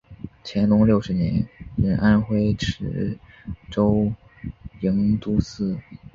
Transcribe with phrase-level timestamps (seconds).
[0.43, 3.19] 乾隆六十年任安徽池
[3.69, 4.11] 州
[4.79, 5.77] 营都司。